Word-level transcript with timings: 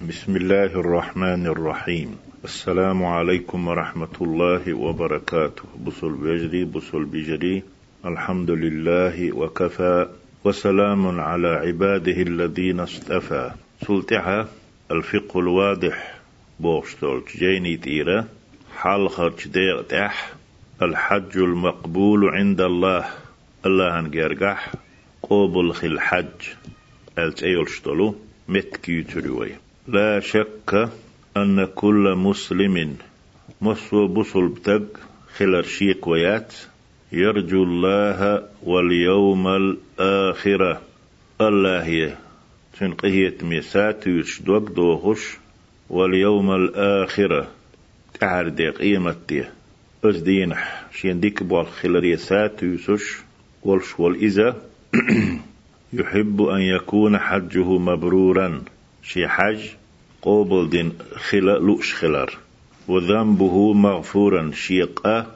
بسم 0.00 0.36
الله 0.36 0.64
الرحمن 0.64 1.46
الرحيم 1.46 2.16
السلام 2.44 3.04
عليكم 3.04 3.68
ورحمة 3.68 4.16
الله 4.20 4.74
وبركاته 4.74 5.62
بصل 5.84 6.12
بجري 6.12 6.64
بصل 6.64 7.04
بجري 7.04 7.62
الحمد 8.04 8.50
لله 8.50 9.32
وكفى 9.36 10.08
وسلام 10.44 11.20
على 11.20 11.48
عباده 11.48 12.12
الذين 12.22 12.80
اصطفى 12.80 13.50
سلطها 13.86 14.48
الفقه 14.90 15.40
الواضح 15.40 16.14
بوشتول 16.60 17.22
جيني 17.38 17.76
تيرا 17.76 18.28
حال 18.76 19.10
خرج 19.10 19.48
ديغتح 19.48 20.32
الحج 20.82 21.36
المقبول 21.38 22.28
عند 22.28 22.60
الله 22.60 23.04
الله 23.66 24.00
هنجرجح 24.00 24.72
قوبل 25.22 25.72
خل 25.72 26.00
حج 26.00 26.40
التأيول 27.18 27.68
متكي 28.48 29.02
تروي 29.02 29.50
لا 29.88 30.20
شك 30.20 30.88
أن 31.36 31.64
كل 31.64 32.14
مسلم 32.14 32.96
مصو 33.60 34.06
بصل 34.06 34.48
بتق 34.48 35.00
خلر 35.36 35.62
شيك 35.62 36.06
ويات 36.06 36.54
يرجو 37.12 37.62
الله 37.62 38.42
واليوم 38.62 39.48
الآخرة 39.48 40.80
الله 41.40 41.84
هي. 41.84 42.14
تنقهية 42.80 43.34
ميسات 43.42 44.06
يشدوك 44.06 44.70
دوخش 44.70 45.36
واليوم 45.90 46.50
الآخرة 46.50 47.48
تعر 48.20 48.48
دي 48.48 48.68
قيمتي 48.68 49.44
أزدينح 50.04 50.86
شين 50.92 51.20
ديك 51.20 51.42
بوال 51.42 51.66
خلريسات 51.66 52.62
يسوش 52.62 53.20
والش 53.62 54.00
والإذا 54.00 54.56
يحب 55.92 56.42
أن 56.42 56.60
يكون 56.60 57.18
حجه 57.18 57.78
مبرورا. 57.78 58.62
شي 59.08 59.28
حج 59.28 59.60
قوبل 60.22 60.68
دين 60.70 60.92
خلا 61.16 61.58
لوش 61.58 61.94
خلار. 61.94 62.38
وذنبه 62.88 63.72
مغفورا 63.72 64.50
شيقا 64.54 65.26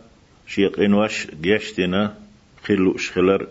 شيق 0.46 0.80
إنوش 0.80 1.26
جشتنا 1.42 2.14
خلوش 2.64 3.10
خلر 3.10 3.46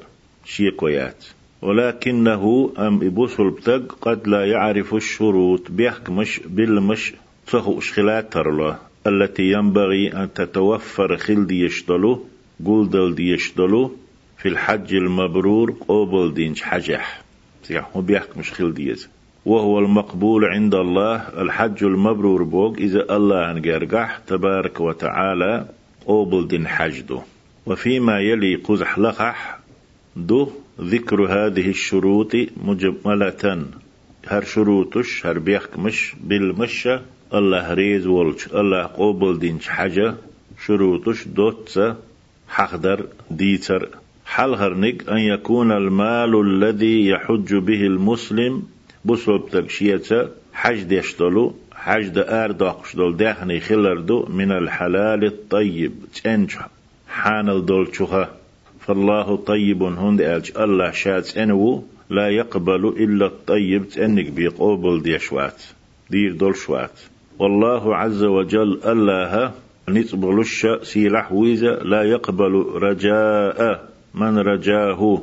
شيق 0.46 0.84
ويات. 0.84 1.26
ولكنه 1.62 2.74
أم 2.78 2.96
إبوسل 3.04 3.50
بتق 3.50 3.98
قد 4.02 4.28
لا 4.28 4.46
يعرف 4.46 4.94
الشروط 4.94 5.72
بيحكمش 5.72 6.40
بالمش 6.46 7.14
صخوش 7.48 7.92
خلات 7.94 8.34
ترلا 8.34 8.78
التي 9.08 9.52
ينبغي 9.52 10.14
أن 10.14 10.34
تتوفر 10.34 11.18
خل 11.18 11.48
يشتلو 11.52 12.26
قول 12.66 12.90
دل 12.90 13.16
يشتلو 13.20 13.96
في 14.38 14.48
الحج 14.48 14.94
المبرور 14.94 15.76
قوبل 15.88 16.34
دينش 16.34 16.62
حجح. 16.62 17.22
سيح 17.64 17.90
هو 17.96 18.02
بيحكمش 18.02 18.52
خل 18.52 18.74
ديز 18.74 19.10
وهو 19.46 19.80
المقبول 19.80 20.46
عند 20.46 20.76
الله 20.76 21.16
الحج 21.16 21.84
المبرور 21.84 22.44
بوق 22.44 22.76
إذا 22.78 23.16
الله 23.16 23.52
أنجرجح 23.52 24.18
تبارك 24.28 24.80
وتعالى 24.80 25.66
قوبل 26.06 26.48
دين 26.48 26.68
حجدو 26.68 27.22
وفيما 27.66 28.20
يلي 28.20 28.56
قزح 28.56 29.00
لقح 29.00 29.60
دو 30.16 30.50
ذكر 30.82 31.22
هذه 31.22 31.70
الشروط 31.70 32.36
مجملة. 32.64 33.66
هر 34.28 34.44
شروطش 34.44 35.26
هر 35.26 35.40
بيحكمش 35.40 36.16
بالمشة 36.24 37.02
الله 37.34 37.74
ريز 37.74 38.08
ولش 38.08 38.48
الله 38.48 38.84
قوبل 38.84 39.40
دينش 39.40 39.68
حاجة 39.68 40.16
شروطش 40.66 41.28
دوتس 41.28 41.80
حقدر 42.48 43.06
ديتر. 43.32 43.90
حل 44.26 44.54
هرنك 44.54 45.10
أن 45.10 45.18
يكون 45.18 45.72
المال 45.72 46.42
الذي 46.42 47.08
يحج 47.08 47.56
به 47.56 47.82
المسلم 47.82 48.64
بصوب 49.06 49.50
تكشية 49.50 50.30
حج 50.54 50.84
ديشتلو 50.84 51.54
حج 51.74 52.08
دا 52.08 52.44
آر 52.44 52.52
داقشدول 52.52 53.18
داخني 53.18 53.60
خلردو 53.60 54.26
من 54.30 54.52
الحلال 54.52 55.26
الطيب. 55.26 55.94
تنج 56.24 56.56
حانل 57.08 57.66
دول 57.66 57.96
شوها 57.96 58.30
فالله 58.80 59.38
طيب 59.38 59.84
هند 59.84 60.22
ألج. 60.22 60.52
الله 60.58 60.92
شات 60.92 61.38
أنو 61.38 61.84
لا 62.10 62.28
يقبل 62.30 62.88
إلا 62.88 63.26
الطيب. 63.26 63.90
تأنك 63.90 64.30
بيقوبل 64.30 65.02
ديشوات. 65.02 65.64
دير 66.10 66.34
دول 66.34 66.56
شوات. 66.56 67.00
والله 67.40 67.96
عز 67.96 68.24
وجل 68.24 68.80
الله 68.86 69.52
نتبغلش 69.90 70.68
سيلح 70.84 71.32
ويزا. 71.32 71.76
لا 71.76 72.04
يقبل 72.04 72.54
رجاء. 72.76 73.90
من 74.14 74.38
رجاه. 74.38 75.22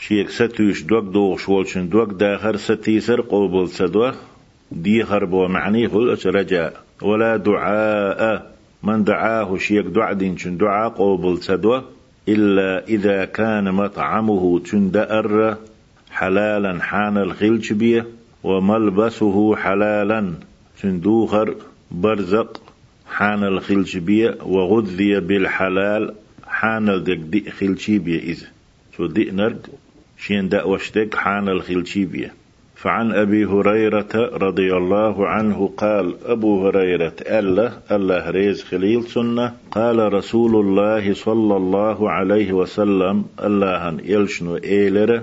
شيك 0.00 0.30
ستوش 0.30 0.82
دوك 0.82 1.04
دوغ 1.04 1.50
والشن 1.50 1.88
دوك 1.88 2.10
داخر 2.12 2.56
ستيسر 2.56 3.20
قوبل 3.20 3.68
سدوه 3.68 4.14
دي 4.72 5.04
خربو 5.04 5.48
معني 5.48 5.86
هل 5.86 6.18
رجاء 6.26 6.84
ولا 7.02 7.36
دعاء. 7.36 8.54
من 8.82 9.04
دعاه 9.04 9.56
شيك 9.56 9.86
دعا 9.86 10.12
دين 10.12 10.36
دعاء 10.44 10.88
قوبل 10.88 11.42
سدوه 11.42 11.84
إلا 12.28 12.86
إذا 12.88 13.24
كان 13.24 13.74
مطعمه 13.74 14.58
تندأر 14.58 15.56
حلالا 16.10 16.82
حان 16.82 17.16
الخلج 17.16 17.72
بيه 17.72 18.06
وملبسه 18.44 19.56
حلالا 19.56 20.34
تندوخر 20.82 21.54
برزق. 21.90 22.60
حان 23.06 23.44
الخلج 23.44 23.98
بيه 23.98 24.38
وغذي 24.42 25.20
بالحلال. 25.20 26.14
حان 26.46 26.88
الدق 26.88 27.48
خلشي 27.48 27.98
بيه 27.98 28.20
إذ 28.20 28.44
سو 28.96 29.06
دي 29.06 29.30
نرد 29.30 29.66
شين 30.18 30.48
دا 30.48 30.64
وشتك 30.64 31.14
حان 31.14 31.48
الخلشي 31.48 32.04
بيه. 32.04 32.34
فعن 32.78 33.12
أبي 33.12 33.44
هريرة 33.44 34.14
رضي 34.14 34.76
الله 34.76 35.26
عنه 35.26 35.70
قال 35.76 36.14
أبو 36.26 36.66
هريرة 36.66 37.12
ألا 37.26 37.72
الله 37.90 38.30
ريز 38.30 38.62
خليل 38.64 39.02
سنة؟ 39.04 39.52
قال 39.70 40.12
رسول 40.12 40.56
الله 40.56 41.14
صلى 41.14 41.56
الله 41.56 42.10
عليه 42.10 42.52
وسلم 42.52 43.24
الله 43.44 43.96
يلشنو 44.04 44.56
إيلر؟ 44.56 45.22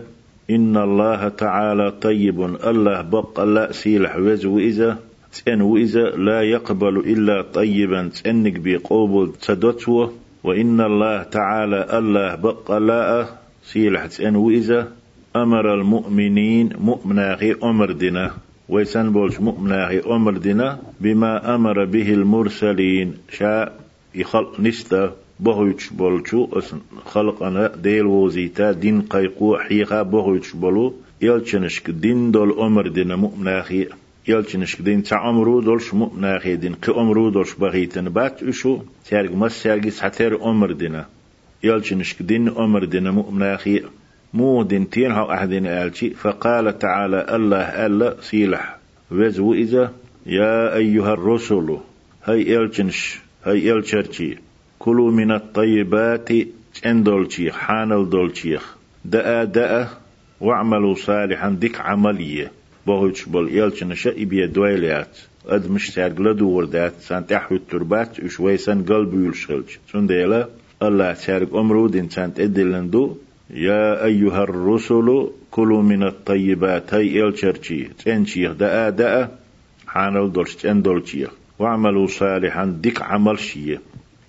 إن 0.50 0.78
الله 0.78 1.28
تعالى 1.28 1.92
طيب 1.92 2.42
الله 2.68 3.02
بق 3.02 3.40
الله 3.40 3.72
سيلح 3.72 4.18
وز 4.18 4.46
وإذا 4.46 4.98
تن 5.46 5.62
وإذا 5.62 6.04
لا 6.10 6.42
يقبل 6.42 6.98
إلا 6.98 7.42
طيبا 7.42 8.10
تنك 8.24 8.60
بقوبل 8.60 9.34
تدتوه 9.42 10.14
وإن 10.44 10.82
الله 10.82 11.24
تعالى 11.24 11.88
الله 11.98 12.36
بق 12.36 12.72
الله 12.72 13.45
سيلح 13.66 14.06
تن 14.06 14.36
وإذا 14.36 14.92
أمر 15.36 15.74
المؤمنين 15.74 16.70
مؤمناغي 16.80 17.56
أمر 17.64 17.92
دنا 17.92 18.32
ويسن 18.70 19.12
بولش 19.12 19.40
مؤمناغي 19.40 20.02
أمر 20.16 20.38
دنا 20.38 20.80
بما 21.02 21.56
أمر 21.56 21.86
به 21.86 22.14
المرسلين. 22.14 23.14
شاء 23.30 23.80
يخلق 24.16 24.60
نستا 24.60 25.14
بهوش 25.40 25.90
بولشو 25.90 26.48
خلقنا 27.06 27.72
ديل 27.84 28.06
وزيتا 28.06 28.72
دين 28.72 29.02
قيقو 29.02 29.58
حيقا 29.58 30.02
بهوش 30.02 30.54
بولو. 30.56 30.94
يلچنشك 31.22 31.90
دين 31.90 32.32
دول 32.32 32.60
أمر 32.60 32.88
دنا 32.88 33.16
مؤمناغي 33.16 33.88
يلچنشك 34.28 34.82
دين 34.82 35.04
تعمرو 35.04 35.62
دولش 35.62 35.94
مؤمناغي 35.94 36.56
دين 36.56 36.74
قي 36.74 36.92
أمرو 37.02 37.30
دولش 37.30 37.54
بغيتن 37.54 38.10
بات 38.10 38.44
أشو. 38.44 38.80
تارق 39.10 39.32
مس 39.32 39.68
ساتر 39.90 40.50
أمر 40.50 40.72
دنا 40.72 41.06
يلچنشك 41.64 42.22
دين 42.22 42.48
أمر 42.48 42.86
دنا 42.86 43.12
مؤمناغي 43.12 43.84
مو 44.34 44.64
دين 44.64 44.90
تين 44.90 45.12
هاو 45.12 45.32
أحدين 45.32 45.68
آلشي 45.68 46.10
فقال 46.10 46.80
تعالى 46.80 47.36
الله 47.36 47.86
ألا 47.86 48.16
سيلح. 48.22 48.78
وزو 49.12 49.54
إذا 49.54 49.92
يا 50.26 50.76
أيها 50.76 51.14
الرسل 51.14 51.78
هاي 52.24 52.58
إلشنش 52.58 53.20
هاي 53.46 53.72
إلشرشي 53.72 54.38
كلوا 54.80 55.12
من 55.12 55.32
الطيبات 55.32 56.30
اندولشي 56.86 57.52
حانل 57.52 58.10
دولشيخ 58.10 58.76
دأ 59.06 59.44
دأ 59.44 59.88
واعملوا 60.42 60.96
صالحا 60.96 61.50
ديك 61.50 61.82
عملية 61.82 62.52
بوهيش 62.88 63.26
بول 63.26 63.48
إلشنش 63.60 64.08
إبيا 64.08 64.46
دويليات 64.46 65.18
أد 65.48 65.72
مش 65.72 65.94
سارقلدو 65.94 66.50
وردات 66.50 66.94
سان 67.00 67.28
تحوي 67.28 67.58
التربات 67.58 68.20
وشويسان 68.24 68.84
قلبي 68.84 69.26
يلشغلش 69.26 69.80
سنديلا؟ 69.92 70.48
الله 70.84 71.14
سارق 71.14 71.56
أمرو 71.56 71.88
دين 71.88 72.10
سان 72.10 72.34
تدلندو 72.34 73.18
يا 73.50 74.06
أيها 74.06 74.44
الرسل 74.44 75.28
كلوا 75.52 75.82
من 75.82 76.04
الطيبات 76.04 76.94
هاي 76.94 77.24
إلشرشي 77.24 77.84
تنشيخ 77.84 78.52
داء 78.52 78.90
داء. 78.90 79.40
حانل 79.88 80.32
دولش 80.32 80.56
تندولشيخ 80.56 81.30
واعملوا 81.60 82.08
صالحا 82.08 82.66
ديك 82.82 83.02
عمل 83.02 83.40
شيء 83.40 83.80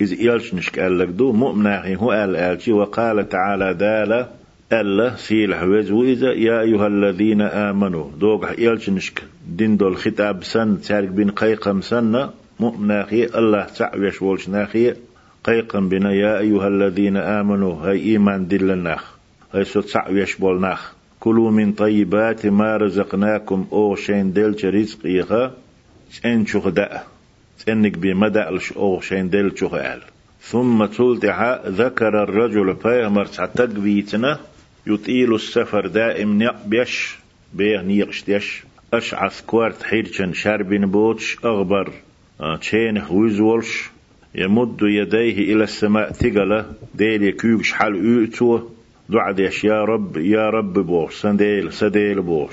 إذ 0.01 0.29
إلش 0.29 0.55
نشك 0.55 0.79
لك 0.79 1.09
دو 1.09 1.33
مؤمناخي 1.33 1.97
هو 1.97 2.11
قال 2.11 2.37
آلشي 2.37 2.73
وقال 2.73 3.29
تعالى 3.29 3.75
دالا 3.75 4.29
ألا 4.73 5.17
سيلح 5.17 5.63
وزو 5.63 6.03
إذا 6.05 6.33
يا 6.33 6.61
أيها 6.61 6.87
الذين 6.87 7.43
آمنوا 7.43 8.11
دوغ 8.21 8.51
إلش 8.51 8.91
نشك 8.91 9.23
دين 9.49 9.77
دول 9.77 9.97
خطاب 9.97 10.45
سن 10.45 10.81
تارك 10.81 11.09
بين 11.09 11.31
قيقم 11.31 11.81
سن. 11.81 12.29
مؤمناخي 12.61 13.25
الله 13.25 13.65
تعويش 13.65 14.23
ولش 14.23 14.49
ناخي. 14.49 14.95
قيقا 15.47 15.81
بنا 15.81 16.13
يا 16.13 16.39
أيها 16.39 16.69
الذين 16.69 17.17
آمنوا 17.17 17.75
هاي 17.75 18.01
إيمان 18.01 18.49
دلناخ 18.49 19.17
هاي 19.55 19.65
ستسع 19.65 20.09
يشبولناخ. 20.09 20.93
كلوا 21.21 21.51
من 21.51 21.73
طيبات 21.73 22.47
ما 22.47 22.77
رزقناكم 22.77 23.67
أو 23.73 23.95
شين 23.95 24.33
دلش 24.33 24.65
رزق 24.65 25.07
إيخا 25.07 25.55
تن 26.23 26.47
شوخ 26.47 26.69
دأ. 26.69 27.03
تنك 27.67 27.99
بمدى 27.99 28.49
الشوخ 28.49 29.03
شين 29.03 29.31
دل 29.31 29.53
شوخ 29.57 29.75
آل. 29.75 30.03
ثم 30.41 30.85
تلتع 30.85 31.67
ذكر 31.67 32.23
الرجل 32.23 32.77
فيهمر 32.77 33.27
تعتق 33.27 33.65
بيتنا 33.65 34.39
يطيل 34.87 35.35
السفر 35.35 35.87
دائم 35.87 36.43
نقبش 36.43 37.19
بيه 37.55 37.81
نيقشتش 37.81 38.65
أشعث 38.95 39.41
كوارت 39.47 39.83
حيرشن 39.83 40.33
شاربين 40.33 40.87
بوتش 40.87 41.37
أغبر 41.45 41.93
تشين 42.61 43.03
خويزولش 43.03 43.91
يمد 44.37 44.79
يديه 44.83 45.55
إلى 45.55 45.65
السماء 45.65 46.13
ثقلة. 46.13 46.67
ديل 46.95 47.23
يكيوش 47.23 47.73
حال 47.73 48.21
أوتوه 48.21 48.71
دعديش 49.09 49.65
يا 49.65 49.85
رب 49.85 50.17
يا 50.17 50.51
رب 50.51 50.73
بوش. 50.73 51.15
سنديل 51.15 51.73
سديل 51.73 52.23
بوش. 52.23 52.53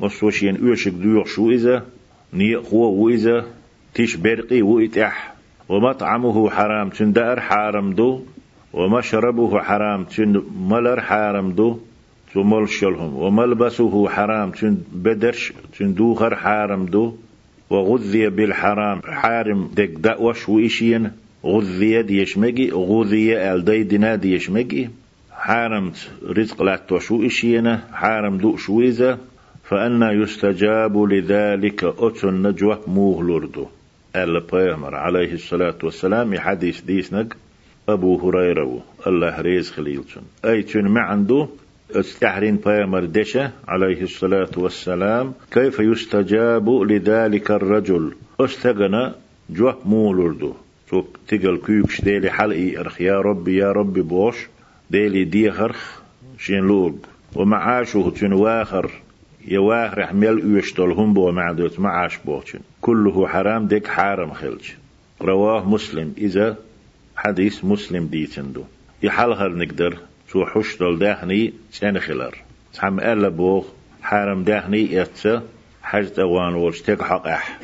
وصوش 0.00 0.42
ين 0.42 0.68
أوشك 0.68 0.92
دوش 0.92 1.34
شو 1.34 1.50
إذا 1.50 1.84
نيقوة 2.32 2.88
وإذا 2.88 3.46
تيش 3.94 4.16
برقي 4.16 4.62
وإتح. 4.62 5.34
ومطعمه 5.68 6.50
حرام 6.50 6.88
تندار 6.88 7.40
حرام 7.40 7.92
دو. 7.92 8.20
ومشربه 8.72 9.60
حرام 9.60 10.04
تن 10.04 10.42
ملر 10.70 11.00
حرام 11.00 11.52
دو. 11.52 11.78
تملشلهم. 12.34 13.14
وملبسه 13.16 14.08
حرام 14.08 14.50
تن 14.50 14.78
بدرش 14.92 15.52
تن 15.78 15.94
دوخر 15.94 16.36
حرام 16.36 16.86
دو. 16.86 17.14
وغذي 17.70 18.28
بالحرام. 18.28 19.02
حارم 19.02 19.70
دك 19.76 19.88
دأوش 19.88 20.48
وإشين. 20.48 21.10
غذي 21.44 22.02
ديشمجي 22.02 22.70
غذي 22.72 23.36
ألدي 23.36 23.82
دنا 23.82 24.14
ديشمجي 24.14 24.90
حارم 25.32 25.92
رزق 26.26 26.62
لا 26.62 26.76
توشو 26.76 27.28
حارم 27.92 28.38
دو 28.38 28.56
شويزة 28.56 29.18
فأنا 29.64 30.12
يستجاب 30.12 31.02
لذلك 31.02 31.84
أتن 31.84 32.46
نجوة 32.46 32.80
موغلردو 32.86 33.66
البيغمر 34.16 34.94
عليه 34.94 35.32
الصلاة 35.32 35.78
والسلام 35.82 36.38
حديث 36.38 36.80
ديسنك. 36.80 37.36
أبو 37.88 38.28
هريرة 38.28 38.82
الله 39.06 39.40
ريز 39.40 39.70
خليلتون 39.70 40.22
أي 40.44 40.62
تن 40.62 40.88
ما 40.88 41.00
عنده 41.00 41.48
استحرين 41.96 42.56
بيامر 42.56 43.04
دشة 43.04 43.50
عليه 43.68 44.02
الصلاة 44.02 44.50
والسلام. 44.56 45.32
كيف 45.50 45.80
يستجاب 45.80 46.70
لذلك 46.70 47.50
الرجل؟ 47.50 48.12
استغنى 48.40 49.12
جوه 49.50 49.78
مولردو 49.84 50.54
توك 50.90 51.18
تقل 51.28 51.56
كيوكش 51.66 52.00
ديلي 52.00 52.30
حلقي 52.30 52.78
أرخ 52.78 53.00
يا 53.00 53.20
ربي 53.20 53.56
يا 53.56 53.72
ربي 53.72 54.02
بوش. 54.02 54.46
ديلي 54.90 55.24
ديخرخ 55.24 56.00
شين 56.38 56.60
لوج 56.60 56.94
ومعاشه 57.34 58.12
تن 58.20 58.32
واخر. 58.32 58.90
يواخر 59.48 60.06
حمل 60.06 60.56
يشتل 60.56 60.82
هم 60.82 61.12
بو 61.12 61.32
معدوت 61.32 61.80
معاش 61.80 62.18
بوشن 62.24 62.60
كله 62.80 63.26
حرام 63.28 63.66
ديك 63.66 63.86
حرام 63.86 64.32
خلج. 64.32 64.70
رواه 65.22 65.68
مسلم. 65.68 66.14
إذا 66.18 66.56
حديث 67.16 67.64
مسلم 67.64 68.06
ديتندو 68.06 68.62
يحلهر 69.02 69.48
نقدر. 69.48 69.98
شو 70.32 70.44
حشتل 70.46 70.98
داهني 70.98 71.52
سنخلر 71.70 72.34
تحم 72.74 73.00
ألا 73.00 73.28
بوغ 73.28 73.64
حرم 74.02 74.44
داهني 74.44 74.92
يتسا 74.92 75.42
حج 75.82 76.06
دوان 76.16 76.54
ورش 76.54 76.80
تك 76.80 77.02
حق 77.02 77.26
أح. 77.26 77.58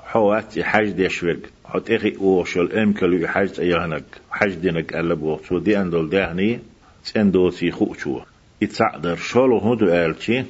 حوات 0.00 0.58
حج 0.58 0.90
ديشوك 0.90 1.38
حط 1.64 1.90
إخي 1.90 2.16
أوشل 2.20 2.72
أمكلو 2.72 3.28
حج 3.28 3.60
أيهنك 3.60 4.04
حج 4.30 4.54
دينك 4.54 4.94
ألا 4.94 5.14
بوغ 5.14 5.42
شو 5.48 5.58
دي 5.58 5.78
أندل 5.78 6.08
داهني 6.08 6.60
سندو 7.04 7.50
سي 7.50 7.70
خوشو 7.70 8.20
يتسعدر 8.62 9.16
شولو 9.16 9.58
هدو 9.58 9.86
آلتي 9.86 10.44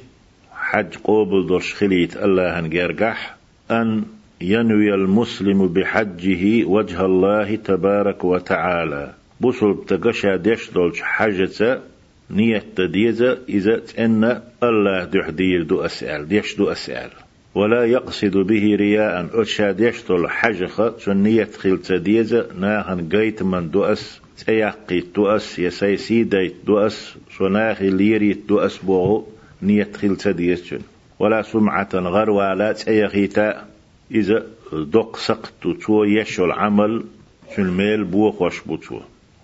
حج 0.51 0.97
قوبل 1.03 1.47
درش 1.47 1.73
خليت 1.73 2.17
الله 2.17 2.59
هنجرجح 2.59 3.35
أن 3.71 4.05
ينوي 4.41 4.93
المسلم 4.93 5.67
بحجه 5.67 6.65
وجه 6.65 7.05
الله 7.05 7.55
تبارك 7.55 8.23
وتعالى 8.23 9.13
بوصل 9.41 9.73
بتقشا 9.73 10.35
ديش 10.35 10.71
دولش 10.71 11.01
حاجة 11.01 11.81
نية 12.31 12.63
تديزة 12.75 13.37
إذا 13.49 13.81
أن 13.99 14.41
الله 14.63 15.03
دحدير 15.03 15.63
دو 15.63 15.81
أسأل 15.81 16.27
ديش 16.27 16.55
دو 16.55 16.71
أسأل. 16.71 17.09
ولا 17.55 17.85
يقصد 17.85 18.37
به 18.37 18.75
رياء 18.75 19.41
أتشا 19.41 19.71
ديش 19.71 20.03
دول 20.07 20.29
حاجة 20.29 20.69
نية 21.07 21.49
خيل 21.59 21.81
تديزة 21.81 22.47
ناهن 22.59 23.09
قيت 23.09 23.43
من 23.43 23.71
دو 23.71 23.83
أس 23.83 24.21
تيقي 24.45 24.99
دو 25.15 25.27
أس 25.27 25.59
يسيسي 25.59 26.23
ديت 26.23 26.55
دو 26.65 26.79
أس 26.79 27.15
شناخي 27.37 27.89
ليري 27.89 28.33
دو 28.33 28.59
أس 28.59 28.77
بوغو 28.77 29.27
نية 29.61 29.87
خيل 29.93 30.15
تديزة 30.15 30.79
ولا 31.19 31.41
سمعة 31.41 31.89
غر 31.93 32.29
ولا 32.29 32.73
تيقيتا 32.73 33.67
إذا 34.11 34.45
دق 34.73 35.15
سقط 35.15 35.77
تو 35.85 36.03
يشو 36.03 36.45
العمل 36.45 37.03
شن 37.55 37.69
ميل 37.77 38.03
بوخ 38.03 38.41
وش 38.41 38.61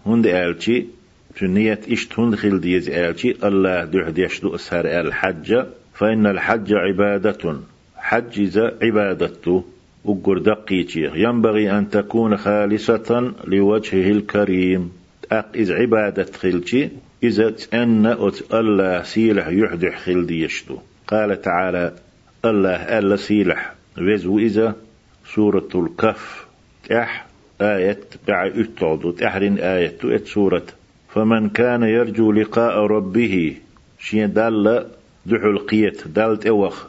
هند 0.05 0.27
آلتي 0.27 0.87
تنية 1.39 1.79
إش 1.91 2.07
تندخل 2.07 2.59
ديز 2.61 2.89
آلتي 2.89 3.35
الله 3.43 3.85
دح 3.85 4.09
ديشدو 4.09 4.55
أسهر 4.55 4.85
الحج 4.85 5.65
فإن 5.93 6.25
الحج 6.25 6.73
عبادة 6.73 7.59
حج 7.95 8.59
عبادته 8.81 9.63
وقر 10.05 10.37
دقيتي 10.37 11.11
ينبغي 11.15 11.71
أن 11.71 11.89
تكون 11.89 12.37
خالصة 12.37 13.33
لوجهه 13.47 14.11
الكريم 14.11 14.91
أق 15.31 15.49
إذ 15.55 15.73
عبادة 15.73 16.27
خلتي 16.41 16.89
إذا 17.23 17.49
تأن 17.49 18.05
أت 18.05 18.53
الله 18.53 19.03
سيلح 19.03 19.47
يحدح 19.47 19.99
خل 19.99 20.25
ديشتو 20.25 20.77
قال 21.07 21.41
تعالى 21.41 21.93
الله 22.45 22.99
ألا 22.99 23.15
سيلح 23.15 23.73
وزو 23.97 24.39
إذا 24.39 24.75
سورة 25.35 25.69
الكف 25.75 26.45
تح 26.89 27.25
آية 27.61 27.99
بع 28.27 28.47
اتعدو 28.47 29.11
تحرين 29.11 29.57
آية 29.57 29.87
تؤت 29.87 30.27
سورة. 30.27 30.63
فمن 31.13 31.49
كان 31.49 31.83
يرجو 31.83 32.31
لقاء 32.31 32.79
ربه 32.85 33.55
شين 33.99 34.33
دال 34.33 34.87
دحو 35.25 35.49
القيت 35.49 36.07
دال 36.07 36.39
توخ 36.39 36.87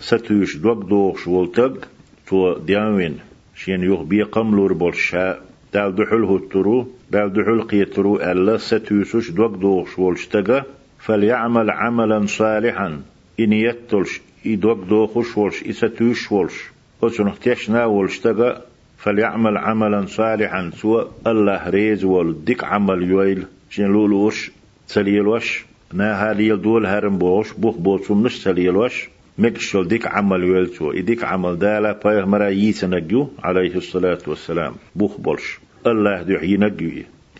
ستوش 0.00 0.56
دوك 0.56 0.84
دوخ 0.84 1.18
شولتق 1.18 1.88
تو 2.26 2.58
دياوين 2.58 3.18
شين 3.56 3.82
يوخ 3.82 4.02
بي 4.02 4.22
قملور 4.22 4.72
برشا 4.72 5.40
دال 5.74 5.94
دحو 5.94 6.16
الهترو 6.16 6.88
دال 7.10 7.32
دحو 7.32 7.52
القيترو 7.54 8.16
ألا 8.16 8.56
ستوشش 8.56 9.30
دوك 9.30 9.54
دوخ 9.54 9.88
شولشتقا 9.96 10.62
فليعمل 10.98 11.70
عملا 11.70 12.26
صالحا. 12.26 13.02
إن 13.40 13.52
يتلش 13.52 14.20
إدوك 14.46 14.78
دوخش 14.78 15.36
ولش 15.36 15.62
إستوش 15.62 16.32
ولش 16.32 16.64
وشنخ 17.02 17.38
تشنا 17.38 17.84
ولشتقا 17.84 18.62
فليعمل 18.98 19.56
عملا 19.56 20.06
صالحا 20.06 20.70
سوى 20.74 21.08
الله 21.26 21.68
ريز 21.68 22.04
والدك 22.04 22.64
عمل 22.64 23.02
يويل. 23.02 23.44
شين 23.70 23.86
لولوش 23.86 24.50
تليلوش 24.88 25.64
نا 25.92 26.30
هالي 26.30 26.56
دول 26.56 26.86
هرم 26.86 27.18
بوش 27.18 27.52
بوخ 27.52 27.76
بوشم 27.76 28.26
نش 28.26 28.44
تليلوش 28.44 29.08
مكشل 29.38 29.88
ديك 29.88 30.06
عمل 30.06 30.42
يويل 30.44 30.68
سوى. 30.68 30.98
إديك 30.98 31.24
عمل 31.24 31.58
دالا 31.58 32.00
مرا 32.04 32.48
يتنجو 32.48 33.28
عليه 33.42 33.76
الصلاة 33.76 34.18
والسلام. 34.26 34.74
بوخ 34.96 35.20
بولش. 35.20 35.58
الله 35.86 36.22
دعي 36.22 36.56
نجو 36.56 36.90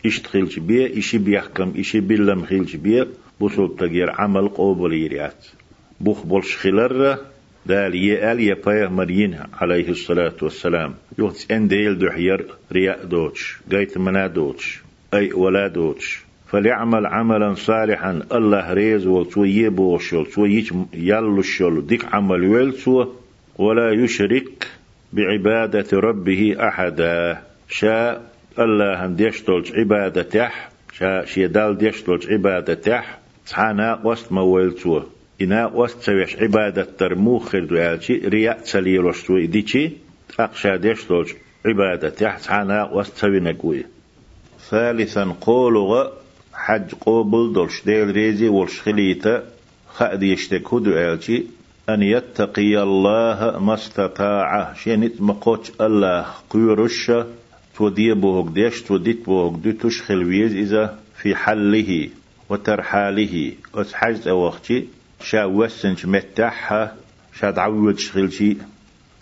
اشتخلش 0.06 0.58
بيه 0.58 0.98
اشي 0.98 1.18
بيحكم 1.18 1.72
اشي 1.78 2.00
بيلم 2.00 2.42
خيلش 2.42 2.76
بيه 2.76 3.06
بوصل 3.40 3.76
تغيير 3.76 4.10
عمل 4.10 4.48
قوبل 4.48 4.92
يريات. 4.92 5.46
بوخ 6.00 6.26
بولش 6.26 6.56
خلره. 6.56 7.18
دال 7.66 7.94
يال 7.94 8.40
يا 8.40 8.88
مرين 8.88 9.38
عليه 9.60 9.88
الصلاة 9.88 10.34
والسلام. 10.42 10.94
يوتس 11.18 11.50
ان 11.50 11.68
ديل 11.68 11.98
دحير 11.98 12.46
رياء 12.72 13.04
دوتش 13.04 13.58
قيت 13.70 13.98
منا 13.98 14.26
دوتش 14.26 14.82
أي 15.14 15.32
ولا 15.32 15.68
دوتش. 15.68 16.22
فليعمل 16.46 17.06
عملا 17.06 17.54
صالحا 17.54 18.22
الله 18.32 18.72
ريز 18.72 19.06
وتوي 19.06 19.68
بوشل 19.68 20.26
توي 20.26 20.64
يلو 20.94 21.40
الشل 21.40 21.86
ديك 21.86 22.14
عمل 22.14 22.44
ويلسو 22.44 23.06
ولا 23.58 23.92
يشرك 23.92 24.66
بعبادة 25.12 25.98
ربه 25.98 26.56
أحدا. 26.60 27.42
شاء 27.68 28.22
الله 28.58 29.06
هم 29.06 29.14
ديشتولج 29.14 29.72
عبادته 29.72 30.50
شاء 30.92 31.24
شيدال 31.24 31.78
ديشتولج 31.78 32.32
عبادته 32.32 33.02
تحانا 33.46 34.00
وست 34.04 34.32
مويلسوه 34.32 35.06
إنا 35.42 35.66
وستويش 35.66 36.36
عبادة 36.36 36.84
ترموخ 36.98 37.48
خردو 37.48 37.74
يالشي 37.76 38.16
رياء 38.16 38.60
تسليل 38.60 39.04
وشتوي 39.04 39.46
ديشي 39.46 39.90
أقشا 40.40 40.76
ديشتوش 40.76 41.34
عبادة 41.66 42.08
تحت 42.08 42.46
حانا 42.46 42.90
وستوي 42.92 43.40
نقوي 43.40 43.84
ثالثا 44.70 45.36
قولوا 45.40 46.04
حج 46.54 46.94
قوبل 46.94 47.52
دولش 47.52 47.84
ديل 47.84 48.10
ريزي 48.10 48.48
والش 48.48 48.80
خليتا 48.80 49.42
خأد 49.88 50.22
يشتك 50.22 50.74
هدو 50.74 50.90
يالشي 50.90 51.42
أن 51.88 52.02
يتقي 52.02 52.82
الله 52.82 53.58
ما 53.58 53.74
استطاع 53.74 54.74
شينت 54.74 55.20
مقوش 55.20 55.70
الله 55.80 56.26
قيرش 56.50 57.12
تودي 57.76 58.12
بوهق 58.12 58.48
ديش 58.48 58.82
توديت 58.82 59.24
بوهق 59.24 59.56
دي 59.56 59.72
تشخل 59.72 60.24
ويز 60.24 60.54
إذا 60.54 60.98
في 61.16 61.34
حله 61.34 62.08
وترحاله 62.50 63.52
وتحجز 63.74 64.28
أوختي 64.28 64.84
شا 65.20 65.44
وسنج 65.44 66.06
متاحها 66.06 66.94
شا 67.40 67.50
تعود 67.50 67.98
شغل 67.98 68.32
شي 68.32 68.56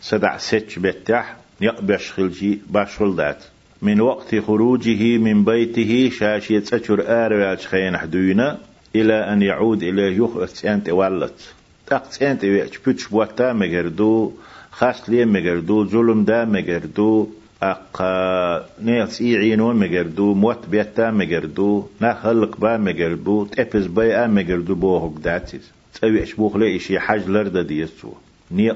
سدع 0.00 0.36
ستش 0.36 0.78
بتح 0.78 1.36
يقبش 1.60 2.12
خلجي 2.12 2.60
باشول 2.70 3.16
دات 3.16 3.44
من 3.82 4.00
وقت 4.00 4.34
خروجه 4.34 5.18
من 5.18 5.44
بيته 5.44 6.10
شاشية 6.18 6.58
تشر 6.58 7.04
آر 7.08 7.56
خين 7.56 7.96
حدوينا 7.96 8.58
إلى 8.96 9.32
أن 9.32 9.42
يعود 9.42 9.82
إلى 9.82 10.16
يخ 10.16 10.64
أنت 10.64 10.88
ولت 10.88 11.54
تقت 11.86 12.22
أنت 12.22 12.44
بيتش 12.44 13.08
بوتا 13.08 13.52
مجردو 13.52 14.32
خاص 14.70 15.10
لي 15.10 15.24
مجردو 15.24 15.84
ظلم 15.84 16.24
دا 16.24 16.44
مجردو 16.44 17.28
أق 17.62 18.02
نيلس 18.82 19.20
إيعينو 19.20 19.72
مجردو 19.72 20.34
موت 20.34 20.68
بيتا 20.68 21.10
مجردو 21.10 21.88
نخلق 22.00 22.56
با 22.56 22.76
مجردو 22.76 23.44
تأبز 23.44 23.86
بيا 23.86 24.26
مجردو 24.26 24.74
بوهك 24.74 25.18
داتيز. 25.24 25.75
تأوي 26.00 26.22
أشبوخ 26.22 26.56
لي 26.56 26.76
إشي 26.76 26.98
حاج 27.00 27.28
لرد 27.28 27.58
ديسو 27.58 28.12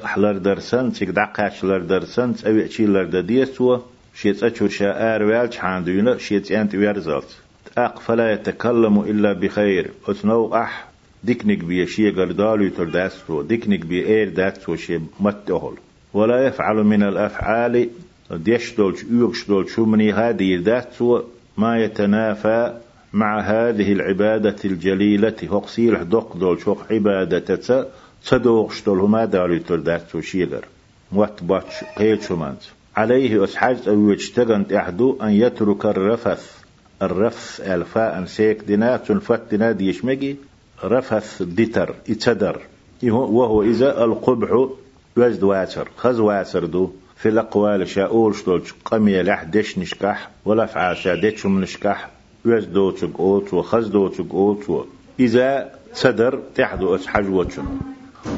حلر 0.04 0.38
درسن 0.38 0.92
تيك 0.92 1.08
دعقاش 1.08 1.64
لر 1.64 1.78
درسن 1.78 2.34
تأوي 2.34 2.64
أشي 2.64 2.86
لرد 2.86 3.16
ديسو 3.16 3.78
شيت 4.14 4.42
أشور 4.42 4.68
شاء 4.68 5.14
آروال 5.14 5.52
حاندونا 5.52 6.18
شيت 6.18 6.52
أنت 6.52 6.74
ويرزلت. 6.74 7.36
أق 7.78 7.98
فلا 7.98 8.32
يتكلم 8.32 9.00
إلا 9.00 9.32
بخير. 9.32 9.90
أتنو 10.08 10.54
أح 10.54 10.88
ديكنك 11.24 11.58
بي 11.58 11.86
شي 11.86 12.10
قردالو 12.10 12.64
يترداستو 12.64 13.42
ديكنك 13.42 13.80
بي 13.86 14.06
إير 14.06 14.28
داتسو 14.28 14.76
شي 14.76 15.00
متهول. 15.20 15.78
ولا 16.14 16.46
يفعل 16.46 16.76
من 16.76 17.02
الأفعال 17.02 17.88
ديش 18.30 18.74
دولش 18.76 19.04
يوغش 19.10 19.48
دولش 19.48 19.78
مني 19.78 20.12
هذه 20.12 20.56
داتسو 20.56 21.22
ما 21.56 21.78
يتنافى 21.84 22.74
مع 23.12 23.40
هذه 23.40 23.92
العبادة 23.92 24.56
الجليلة. 24.64 25.36
هقسيل 25.42 26.08
دق 26.08 26.36
دولش 26.36 26.68
هق 26.68 26.86
عبادة 26.92 27.82
تصدوغش 28.24 28.82
دول 28.84 29.00
هما 29.00 29.24
دالو 29.24 29.54
يترداستو 29.54 30.20
شيغر 30.20 30.64
موت 31.12 31.42
باتش 31.42 31.84
قيل 31.98 32.20
مانت. 32.30 32.60
عليه 32.96 33.44
أسحاج 33.44 33.88
أو 33.88 34.10
يجتغن 34.10 34.64
أحدو 34.76 35.18
أن 35.22 35.30
يترك 35.30 35.86
الرفث. 35.86 36.60
الرفث 37.02 37.60
الفاء 37.60 38.24
سيك 38.24 38.64
دينات 38.64 39.12
فتنا 39.12 39.72
ديشمجي 39.72 40.36
رفث 40.84 41.42
ديتر 41.42 41.94
إتدر. 42.10 42.60
وهو 43.02 43.62
إذا 43.62 44.04
القبح 44.04 44.68
وزد 45.16 45.42
واسر 45.42 45.88
خز 45.96 46.20
واسر 46.20 46.64
دو. 46.64 46.90
في 47.16 47.28
الأقوال 47.28 47.88
شاول 47.88 48.34
شتولش 48.34 48.74
قمي 48.84 49.22
لح 49.22 49.42
دش 49.44 49.78
نشكح. 49.78 50.30
ولا 50.44 50.66
فعاشا 50.66 51.14
ديشم 51.14 51.60
نشكح 51.60 52.10
وزد 52.44 52.72
دوتك 52.72 53.20
أوت 53.20 53.54
وخز 53.54 53.86
دوتك 53.86 54.30
أوت 54.34 54.86
إذا 55.20 55.70
صدر 55.94 56.40
تحدو 56.54 56.94
أسحج 56.94 57.28
وشن 57.28 57.64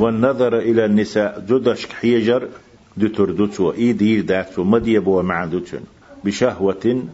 والنظر 0.01 0.59
إلى 0.59 0.85
النساء 0.85 1.45
جدش 1.49 1.87
حيجر 1.87 2.49
دتر 2.97 3.31
دوتو 3.31 3.73
إي 3.73 3.93
دير 3.93 4.21
داتو 4.21 4.65
مديبو 4.65 5.23
مع 5.23 5.45
دوتن 5.45 5.81
بشهوة 6.25 7.05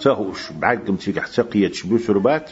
تهوش 0.00 0.52
بعد 0.60 0.96
تيجح 0.96 1.26
تقية 1.26 1.72
شبو 1.72 1.98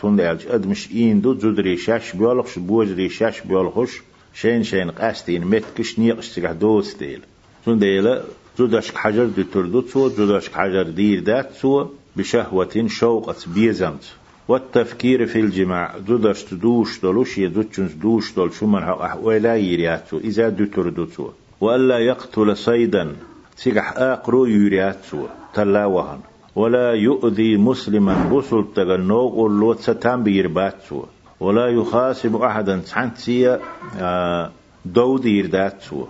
هون 0.05 0.17
دالج 0.17 0.47
أدمش 0.49 0.91
إين 0.91 1.21
دو 1.21 1.35
زود 1.35 1.61
ريشاش 1.61 2.17
بيولخش 2.17 2.59
بوز 2.59 2.93
ريشاش 2.93 3.41
بيولخش 3.41 4.03
شين 4.35 4.63
شين 4.63 4.91
قاستين 4.91 5.45
متكش 5.45 5.99
نيقش 5.99 6.29
تيجح 6.29 6.53
دوس 6.53 6.95
ديل 6.95 7.21
هون 7.69 7.79
ديلا 7.79 8.23
زودش 8.59 8.91
حجر 8.95 9.25
دو 9.25 9.43
تردو 9.43 9.81
تو 9.81 10.09
زودش 10.09 10.49
حجر 10.49 10.83
دير 10.83 11.21
دات 11.21 11.49
تو 11.61 11.87
بشهوة 12.17 12.85
شوقة 12.87 13.37
بيزمت. 13.55 14.17
والتفكير 14.49 15.27
في 15.27 15.41
الجماع 15.41 15.95
زودش 16.09 16.43
تدوش 16.45 17.01
دولوش 17.01 17.39
يدوتشنس 17.39 17.93
دوش 17.93 18.35
دول 18.35 18.53
شو 18.53 18.67
من 18.67 18.83
ولا 19.23 19.57
يرياتو 19.57 20.19
إذا 20.19 20.49
دو 20.49 20.65
تردو 20.65 21.05
تو 21.05 21.31
وألا 21.61 21.99
يقتل 21.99 22.57
صيدا 22.57 23.17
تيجح 23.57 23.93
آقرو 23.97 24.47
يرياتو 24.47 25.27
تلاوهن. 25.55 26.21
ولا 26.57 26.93
يؤذي 26.93 27.57
مسلما 27.57 28.29
بوصل 28.29 28.65
تغنوغ 28.75 29.35
ولو 29.41 29.73
تستان 29.73 30.23
بيرباتسو 30.23 31.03
ولا 31.41 31.67
يخاصم 31.67 32.37
أحدا 32.37 32.77
تحنتسيا 32.79 33.61
آه، 33.99 34.51
دود 34.85 35.25
يرداتسو 35.25 36.07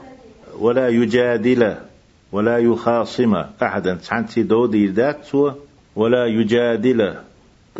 ولا 0.58 0.88
يجادل 0.88 1.74
ولا 2.32 2.58
يخاصم 2.58 3.34
أحدا 3.62 3.94
تحنتسي 3.94 4.42
دود 4.42 4.74
يرداتسو 4.74 5.50
ولا 5.96 6.26
يجادل. 6.26 7.14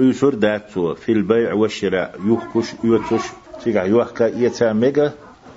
يسر 0.00 0.35
داتسو 0.35 0.94
في 0.94 1.12
البيع 1.12 1.52
والشراء. 1.54 2.14
يخكش 2.26 2.75
يوتش 2.85 3.25
تيقع 3.64 3.85
يوحكا 3.85 4.25
يتاميغا. 4.25 5.12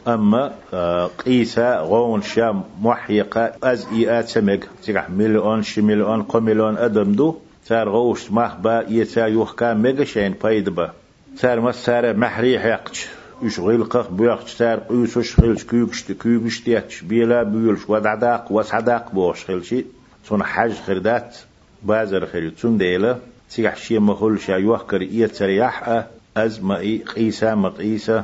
أما 0.08 0.52
آه، 0.74 1.06
قيسا 1.26 1.80
غون 1.80 2.22
شام 2.22 2.64
محيقا 2.82 3.52
أز 3.64 3.88
إيات 3.92 4.28
سمك 4.28 4.68
تيقح 4.84 5.10
مليون 5.10 5.64
شي 5.64 5.82
مليون 5.82 6.24
قو 6.24 6.40
مليون 6.40 6.78
أدم 6.78 7.12
دو. 7.12 7.36
سار 7.66 7.90
غوش 7.90 8.32
مخبا 8.32 8.86
يتا 8.90 9.28
يوخكا 9.28 9.74
ميغا 9.74 10.04
شين 10.04 10.36
بايدبا. 10.44 10.92
سار 11.36 11.60
ما 11.60 11.72
سار 11.72 12.18
محريح 12.18 12.66
يقش 12.66 13.08
يش 13.42 13.60
غيلقخ 13.60 14.12
بيقش 14.12 14.52
سار 14.54 14.80
قيسوش 14.80 15.36
خيلش 15.36 15.64
كيوكش 15.64 16.12
كيوكش 16.12 16.62
تياتش 16.62 17.02
بيلا 17.02 17.44
بيولش 17.44 17.90
ودعداق 17.90 18.52
وسعداق 18.52 19.12
بوش 19.12 19.46
خيلشي. 19.46 19.86
صون 20.26 20.44
حاج 20.44 20.74
خردات 20.74 21.38
بازر 21.84 22.26
خيل 22.26 22.52
تون 22.52 22.78
ديلا 22.78 23.18
تيقح 23.50 23.76
شي 23.76 24.00
مخول 24.00 24.40
شا 24.40 24.52
يوخكر 24.52 25.02
إيات 25.02 25.36
سرياح 25.36 26.06
أز 26.38 26.60
ما 26.64 26.76
قيسا 27.16 27.56
مقيسا 27.56 28.24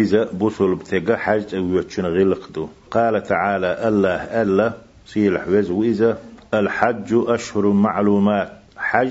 إذا 0.00 0.28
بوصل 0.32 0.74
بتجا 0.74 1.16
حاج 1.16 1.54
ويتشن 1.54 2.04
غلقدو 2.04 2.68
قال 2.90 3.22
تعالى 3.22 3.88
الله 3.88 4.42
ألا 4.42 4.72
سيل 5.06 5.38
حوز 5.38 5.70
وإذا 5.70 6.18
الحج 6.54 7.08
أشهر 7.12 7.66
معلومات. 7.66 8.52
حج 8.76 9.10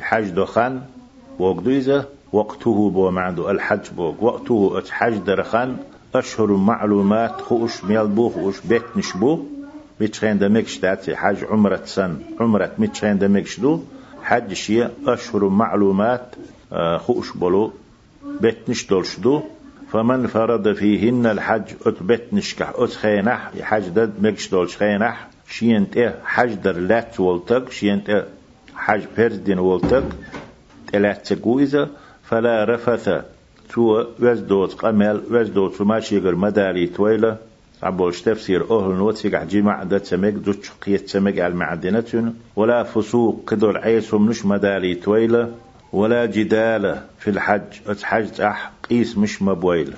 حج 0.00 0.28
دخان 0.28 0.80
وقدو 1.38 1.70
إذا 1.70 2.08
وقته 2.32 2.90
بو 2.90 3.10
معدو 3.10 3.50
الحج 3.50 3.90
بو 3.96 4.14
وقته 4.20 4.82
حج 4.90 5.16
درخان 5.16 5.76
أشهر 6.14 6.52
معلومات 6.52 7.40
خوش 7.40 7.84
ميال 7.84 8.06
بو 8.06 8.28
خوش 8.28 8.60
بيت 8.60 8.82
نشبو 8.96 9.44
متشين 10.02 10.38
دمكش 10.38 10.78
داتي 10.78 11.16
حج 11.16 11.44
عمرة 11.44 11.82
سن. 11.84 12.16
عمرة 12.40 12.72
متشين 12.78 13.18
دمكش 13.18 13.60
دو. 13.60 13.80
حج 14.22 14.52
شيء 14.52 14.88
أشهر 15.06 15.48
معلومات 15.48 16.26
آه، 16.72 16.98
خوش 16.98 17.36
بلو. 17.36 17.72
بيت 18.40 18.70
نشدولش 18.70 19.18
دو. 19.18 19.42
فمن 19.92 20.26
فرض 20.26 20.72
فيهن 20.72 21.26
الحج 21.26 21.62
أتبت 21.86 22.24
نشكح 22.32 22.72
أتخينح 22.74 23.50
حج 23.60 23.88
دد 23.88 24.12
مكش 24.22 24.50
دولش 24.50 24.76
خينح. 24.76 25.28
شينت 25.48 25.96
إيه 25.96 26.18
حج 26.24 26.54
در 26.54 26.76
لات 26.78 27.20
والتق 27.20 27.70
شينت 27.70 28.10
إيه 28.10 28.26
حج 28.74 29.02
فردين 29.16 29.58
والتق 29.58 30.04
تلات 30.92 31.32
تقويزة. 31.32 31.88
فلا 32.24 32.64
رفث. 32.64 33.08
تو 33.72 34.04
وزدوت 34.20 34.74
قمل. 34.74 35.22
وزدوت 35.30 35.82
ما 35.82 36.00
شيغر 36.00 36.34
مداري 36.34 36.86
تويلة. 36.86 37.36
عبوش 37.82 38.22
تفسير 38.22 38.62
أهل 38.70 38.94
نوتيق 38.94 39.42
جمع 39.42 39.82
دا 39.82 39.98
تمك 39.98 40.32
دوش 40.32 40.70
قيت 40.86 41.10
تمك 41.10 41.38
على 41.38 41.52
المعدنة 41.52 42.32
ولا 42.56 42.82
فسوق 42.82 43.50
كدول 43.50 43.76
عيسهم 43.76 44.30
نش 44.30 44.44
مداري 44.46 44.94
تويلة 44.94 45.52
ولا 45.92 46.26
جدال 46.26 47.02
في 47.18 47.30
الحج 47.30 47.62
اتحج 47.86 48.40
أح 48.40 48.72
قيس 48.90 49.18
مش 49.18 49.42
مبويل 49.42 49.94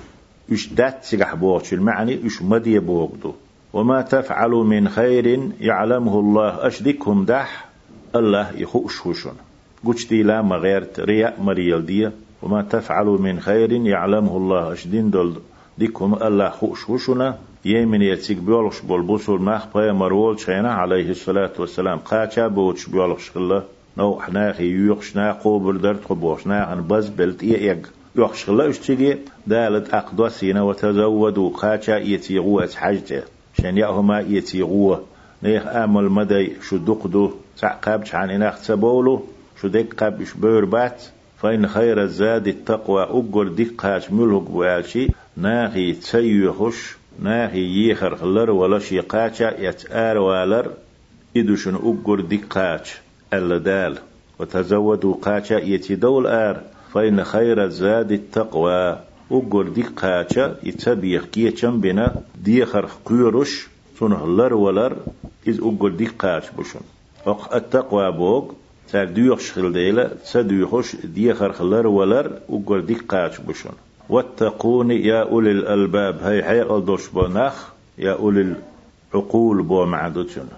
إش 0.51 0.67
دات 0.67 1.03
سيقح 1.03 1.35
بوغش 1.35 1.73
المعني 1.73 2.27
إش 2.27 2.41
مدي 2.41 2.79
بوغدو. 2.79 3.33
وما 3.73 4.01
تفعل 4.01 4.49
من 4.49 4.89
خير 4.89 5.49
يعلمه 5.59 6.19
الله 6.19 6.67
أشدكهم 6.67 7.25
دح 7.25 7.65
الله 8.15 8.51
يخوش 8.57 9.27
قلت 9.85 10.09
دي 10.09 10.23
لا 10.23 10.41
مغيرت 10.41 10.99
رياء 10.99 11.41
مريال 11.41 11.85
دي 11.85 12.09
وما 12.41 12.61
تفعل 12.61 13.05
من 13.05 13.39
خير 13.39 13.71
يعلمه 13.71 14.37
الله 14.37 14.73
أشدين 14.73 15.09
دول 15.09 15.33
ديكم 15.77 16.13
الله 16.21 16.49
خوش 16.49 16.89
هشونا 16.89 17.37
يمن 17.65 18.01
يتسيق 18.01 18.37
بيولش 18.37 18.79
بول 18.79 19.41
ماخ 19.41 19.67
بايا 19.73 19.91
مرول 19.91 20.39
شينا 20.39 20.73
عليه 20.73 21.09
الصلاة 21.09 21.51
والسلام. 21.59 21.99
قاچا 21.99 22.47
بوش 22.47 22.89
بيولش 22.89 23.31
الله 23.37 23.63
نو 23.97 24.19
حناخي 24.19 24.63
يوخش 24.63 25.15
ناقو 25.15 25.59
بردرت 25.59 26.05
قبوش 26.09 26.47
ناخن 26.47 26.81
بز 26.81 27.09
بلت 27.09 27.43
إيق 27.43 27.91
يوخش 28.15 28.49
الله 28.49 28.69
اشتغي 28.69 29.17
دالت 29.47 29.93
أقدسين 29.93 30.57
وتزودوا 30.57 31.49
قاچا 31.49 31.97
يتيغوا 31.97 32.65
حجته 32.75 33.23
شان 33.61 33.77
يأهما 33.77 34.19
يتيغوا 34.19 34.97
نيخ 35.43 35.67
آمل 35.67 36.09
مدي 36.09 36.53
شو 36.61 36.77
دقدو. 36.77 37.31
تعقابش 37.61 38.15
عن 38.15 38.29
إناخ 38.29 38.67
تبولو. 38.67 39.23
شو 39.61 39.67
ديك 39.67 39.93
قابش 39.93 40.33
بات. 40.33 41.03
فإن 41.37 41.67
خير 41.67 42.01
الزاد 42.01 42.47
التقوى. 42.47 43.03
أقر 43.03 43.47
دقاش 43.47 44.11
ملهق 44.11 44.41
بوالشي. 44.41 45.07
ناخي 45.37 45.93
تسيخش 45.93 46.95
ناخي 47.19 47.89
يخر 47.91 48.15
خلر 48.15 48.51
ولا 48.51 48.79
شي 48.79 48.99
قاچا 48.99 49.59
يتآر 49.59 50.17
والر 50.17 50.71
إدوشن 51.37 51.75
أقر 51.75 52.21
دقاش 52.21 52.97
اللدال 53.33 53.97
وتزودوا 54.39 55.15
قاچا 55.21 55.53
يتي 55.53 55.95
دول 55.95 56.27
آر 56.27 56.61
فإن 56.93 57.23
خير 57.23 57.63
الزاد 57.63 58.11
التقوى 58.11 58.99
وقر 59.29 59.63
دي 59.69 59.83
قاچا 59.83 60.55
يتبيخ 60.63 61.25
كي 61.25 61.49
بنا 61.61 62.15
دي 62.43 62.65
خرخ 62.65 62.95
قيرش 63.05 63.67
سنه 63.99 64.27
لر 64.27 64.53
ولر 64.53 64.97
إز 65.49 65.59
أقول 65.59 65.97
دي 65.97 66.05
قاش 66.05 66.43
بشون 66.57 66.81
التقوى 67.53 68.11
بوغ 68.11 68.51
سار 68.87 69.05
ديوخ 69.05 69.39
شخل 69.39 69.73
ديلا 69.73 70.11
سديوخش 70.23 70.95
دي 70.95 71.33
خرخلر 71.33 71.87
ولر 71.87 72.39
أقول 72.49 72.85
دي 72.85 72.93
قاش 72.93 73.39
بشون 73.39 73.71
واتقون 74.09 74.91
يا 74.91 75.21
أولي 75.21 75.51
الألباب. 75.51 76.19
هاي 76.21 76.43
حي 76.43 76.61
ألدوش 76.61 77.09
بناخ 77.09 77.73
يا 77.97 78.13
أولي 78.13 78.55
العقول 79.13 79.61
بو 79.61 79.85
معدوتشون 79.85 80.49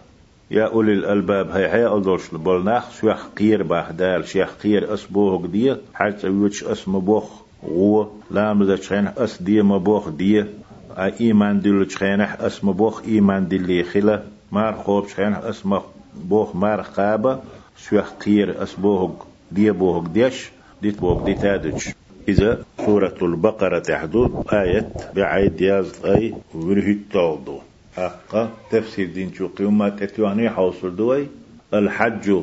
يا 0.52 0.64
أولي 0.66 0.94
الألباب 0.94 1.50
هاي 1.50 1.70
حي 1.70 1.88
ألدوش 1.88 2.30
بلناخ 2.32 2.92
شيخ 3.02 3.28
قير 3.38 3.64
باهدال 3.64 4.28
شيخ 4.28 4.56
قير 4.64 4.94
أسبوه 4.94 5.38
قدية 5.38 5.78
حتى 5.94 6.28
يوتش 6.28 6.64
أسم 6.64 7.00
بوخ 7.00 7.30
غو 7.66 8.08
لام 8.32 8.64
ذا 8.64 8.76
تشين 8.76 9.08
أس 9.18 9.42
دي 9.42 9.62
مبوخ 9.62 10.10
دي 10.10 10.46
إيمان 10.98 11.62
دلو 11.62 11.84
تشين 11.84 12.22
أس 12.22 12.64
مبوخ 12.64 13.02
إيمان 13.08 13.48
دلي 13.48 13.84
خلا 13.84 14.24
مار 14.52 14.74
خوب 14.74 15.08
تشين 15.08 15.34
أسم 15.34 15.80
بوخ 16.16 16.56
مار 16.56 16.82
قابة 16.82 17.40
شيخ 17.90 18.14
قير 18.26 18.64
أسبوه 18.64 19.16
دي 19.52 19.72
بوخ 19.72 20.08
ديش 20.08 20.50
ديت 20.82 21.00
بوخ 21.00 21.24
دي 21.24 21.36
إذا 22.28 22.64
سورة 22.86 23.16
البقرة 23.22 23.80
تحدو 23.80 24.44
آية 24.54 24.90
بعيد 25.16 25.62
ياز 25.62 26.06
أي 26.06 26.34
ورهي 26.56 26.92
التوضو. 26.92 27.60
أقا 27.98 28.50
تفسير 28.72 29.08
دين 29.14 29.34
شو 29.34 29.48
قيومة 29.48 29.90
تتواني 29.90 30.50
حوصل 30.50 30.96
دوي. 30.96 31.28
الحج 31.74 32.36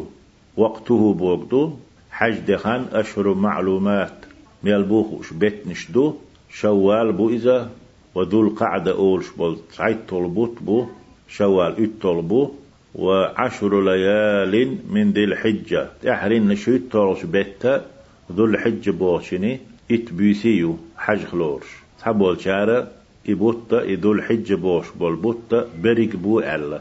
وقته 0.56 1.14
بوقتو. 1.14 1.70
حج 2.10 2.38
دخان 2.38 2.86
أشهر 2.92 3.34
معلومات. 3.34 4.12
ميالبوخ 4.62 5.32
بيت 5.32 5.66
نشدو. 5.66 6.14
شوال 6.50 7.12
بو 7.12 7.30
إذا 7.30 7.70
وذو 8.14 8.42
القعدة 8.42 8.92
أول 8.92 9.24
شبول 9.24 9.58
سعيد 9.72 9.98
طلبوت 10.08 10.62
بو. 10.62 10.86
شوال 11.28 11.98
طلبو. 12.00 12.50
وعشر 12.94 13.84
ليال 13.84 14.78
من 14.90 15.10
ذي 15.12 15.24
الحجة. 15.24 15.88
تحرين 16.02 16.48
نشيط 16.48 16.92
طرش 16.92 17.24
بيتا. 17.24 17.84
ذو 18.32 18.44
الحجة 18.44 18.90
بوشني 18.90 19.60
اتبيسيو 19.90 20.78
حج 20.96 21.24
خلورش. 21.24 21.66
تحبول 21.98 22.40
شارة 22.40 22.88
إبوتا 23.28 23.82
إذو 23.82 24.12
الحج 24.12 24.52
بوش. 24.52 24.86
بول 24.90 25.16
بوتا 25.16 25.68
بريك 25.82 26.16
بو 26.16 26.40
ألا 26.40 26.80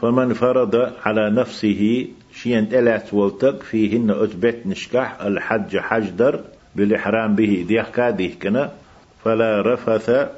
فمن 0.00 0.32
فرض 0.34 0.92
على 1.04 1.30
نفسه 1.30 2.06
شين 2.34 2.64
ألات 2.64 3.14
ولتق 3.14 3.62
فيهن 3.62 4.10
أثبت 4.10 4.66
نشكح 4.66 5.20
الحج 5.22 5.78
حجدر 5.78 6.40
بالإحرام 6.76 7.34
به. 7.34 7.64
ديح 7.68 7.88
كاديه 7.88 8.38
كنا. 8.42 8.72
فلا 9.24 9.62
رفث 9.74 10.28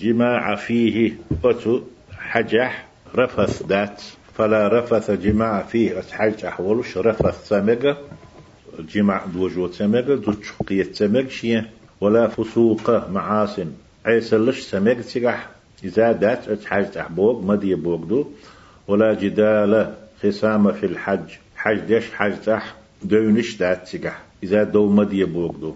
جماع 0.00 0.54
فيه. 0.54 1.12
أتو 1.44 1.80
حجح 2.18 2.86
رفث 3.14 3.62
دات. 3.62 4.02
فلا 4.34 4.78
رفث 4.78 5.10
جماع 5.10 5.62
فيه. 5.62 5.98
أتحج 5.98 6.44
أحولش 6.44 6.98
رفث 6.98 7.48
سمجة. 7.48 7.96
جماع 8.78 9.26
دوجو 9.34 9.72
سمجة 9.72 10.14
دو 10.14 10.32
شقية 10.42 10.92
سمج 10.92 11.28
شين 11.28 11.64
ولا 12.00 12.28
فسوق 12.28 13.08
معاصن 13.08 13.70
عيسلش 14.06 14.60
سمك 14.60 15.00
تيجح 15.04 15.48
إذا 15.84 16.12
دات 16.12 16.48
أتحاج 16.48 16.90
تحبوك 16.90 17.44
مدي 17.44 17.74
بوغدو 17.74 18.26
ولا 18.88 19.14
جدال 19.14 19.94
خصام 20.22 20.72
في 20.72 20.86
الحج. 20.86 21.28
حج 21.56 21.78
ديش 21.78 22.04
حج 22.12 22.32
تح 22.46 22.74
دونش 23.02 23.56
دات 23.56 23.88
تيجح 23.88 24.22
إذا 24.42 24.62
دو 24.62 24.88
مدي 24.88 25.24
بوغدو 25.24 25.74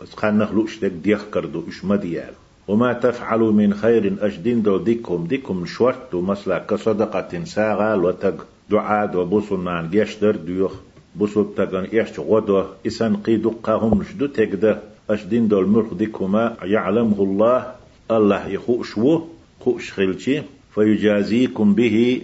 أتخان 0.00 0.38
نخلوش 0.38 0.78
دك 0.78 0.90
ديخ 0.90 1.24
كردو 1.34 1.64
إش 1.68 1.84
مديال 1.84 2.32
وما 2.68 2.92
تفعلوا 2.92 3.52
من 3.52 3.74
خير 3.74 4.16
أجدين 4.20 4.62
دو 4.62 4.78
ديكم. 4.78 5.26
ديكم 5.26 5.66
شورتو 5.66 6.20
مثلا 6.20 6.58
كصدقة 6.58 7.44
ساغال 7.44 8.04
وتق. 8.04 8.46
دعاء 8.70 9.16
وبوصل 9.16 9.64
نان 9.64 9.90
جيشتر 9.90 10.36
ديوخ. 10.36 10.72
بوصل 11.18 11.54
تقن 11.56 11.84
إيش 11.84 12.20
غدو 12.20 12.64
إسان 12.86 13.16
قيدو 13.16 13.50
قاهم 13.62 14.02
شدو 14.02 14.26
تقده 14.26 14.80
أشدين 15.10 15.48
دول 15.48 15.66
مرخ 15.66 15.94
ديكما 15.94 16.56
يعلمه 16.62 17.18
الله. 17.22 17.72
الله 18.10 18.48
يخوش 18.48 18.98
و 18.98 19.20
خوش 19.60 19.92
خلشي. 19.92 20.42
فيجازيكم 20.74 21.74
به. 21.74 22.22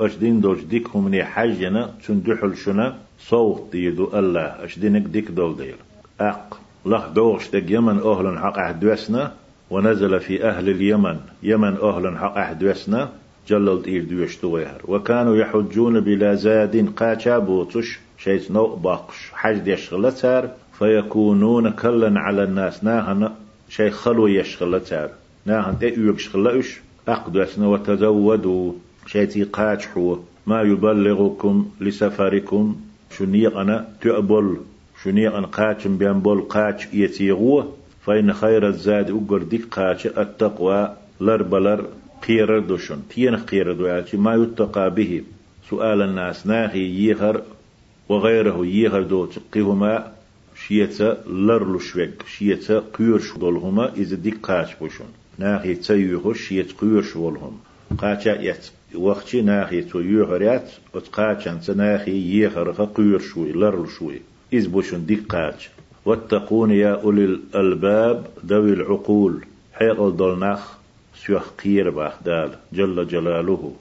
أشدين 0.00 0.40
دول 0.40 0.68
ديكم 0.68 1.04
من 1.04 1.24
حجنا 1.24 1.90
تندحل 2.06 2.56
شنا. 2.56 2.96
صوت 3.18 3.72
ديدو 3.72 4.10
الله. 4.14 4.64
أشدينك 4.64 5.02
ديك 5.02 5.30
دول 5.30 5.56
دير 5.56 5.76
أق 6.20 6.60
له 6.86 7.08
دوش 7.08 7.50
دك 7.50 7.70
يمن 7.70 7.98
أهل 7.98 8.38
حق 8.38 8.58
أحدوسنا 8.58 9.32
ونزل 9.70 10.20
في 10.20 10.44
أهل 10.44 10.68
اليمن. 10.68 11.16
يمن 11.42 11.74
أهل 11.76 12.18
حق 12.18 12.36
أحدوسنا 12.38 13.08
جلل 13.48 13.84
إير 13.86 14.04
دوش 14.04 14.40
دويهر. 14.40 14.80
وكانوا 14.88 15.36
يحجون 15.36 16.00
بلا 16.00 16.34
زاد 16.34 16.92
قاچا 16.96 17.38
بوتش 17.38 17.98
شيء 18.18 18.52
نو 18.52 18.66
باقش. 18.66 19.30
حج 19.32 19.58
ديش 19.58 19.94
غلتار 19.94 20.50
فيكونون 20.78 21.70
كلا 21.70 22.20
على 22.20 22.44
الناس. 22.44 22.84
ناهن 22.84 23.30
شيء 23.68 23.90
خلو 23.90 24.26
يشغل 24.26 24.80
تار 24.80 25.10
ناهن 25.46 25.78
تأيوك 25.78 26.18
شغلش 26.18 26.80
أقدسنا 27.08 27.68
وتزودوا 27.68 28.72
شيء 29.06 29.44
قاچحو. 29.44 30.18
ما 30.46 30.62
يبلغكم 30.62 31.66
لسفركم. 31.80 32.76
شنيقنا 33.18 33.88
تأبل 34.00 34.56
شنيقن 35.04 35.44
قاچم 35.44 35.96
بينبول 35.96 36.40
قاچ 36.42 36.94
يتيغو. 36.94 37.64
فإن 38.06 38.32
خير 38.32 38.68
الزاد 38.68 39.10
أقر 39.10 39.42
ديك 39.42 39.64
قاچ 39.74 40.06
التقوى. 40.06 40.96
لربلر 41.20 41.84
قير 42.26 42.58
دوشن 42.58 42.98
تين 43.08 43.36
قير 43.36 43.72
دوشن 43.72 44.18
ما 44.18 44.34
يتقى 44.34 44.90
به 44.90 45.22
سؤال 45.70 46.02
الناس. 46.02 46.46
ناهي 46.46 47.06
يهر 47.06 47.42
وغيره 48.08 48.66
يهر 48.66 49.02
دو. 49.02 49.26
تقيهما 49.26 50.12
شيتا 50.66 51.24
لرلو 51.26 51.78
شوك 51.78 52.26
شيتا 52.26 52.84
قيور 52.94 53.20
شولهما. 53.20 53.92
إذا 53.96 54.16
دي 54.16 54.30
قاش 54.30 54.74
بوشون. 54.80 55.06
ناخي 55.38 55.74
تيوهو 55.74 56.32
شيت 56.32 56.72
قيور 56.72 57.02
شولهم. 57.02 57.60
قاچا 57.98 58.42
يت. 58.42 58.70
وقتي 58.94 59.42
ناخي 59.42 59.82
تو 59.82 60.00
يوهريات 60.00 60.70
اتقاچان 60.94 61.60
تناخي 61.60 62.42
يخرخ 62.42 62.80
قيور 62.80 63.18
شوي. 63.18 63.52
لرلو 63.52 63.86
شوي. 63.86 64.20
إذ 64.52 64.68
بوشون 64.68 65.06
دي 65.06 65.16
قاش 65.16 65.70
واتقون 66.04 66.70
يا 66.70 67.02
أولي 67.02 67.24
الألباب 67.24 68.26
ذوي 68.46 68.72
العقول. 68.72 69.44
حيق 69.72 70.08
دولناخ 70.08 70.79
سيوخ 71.26 71.50
قير 71.64 71.90
بأخدال 71.90 72.50
جل 72.72 73.06
جلاله. 73.08 73.72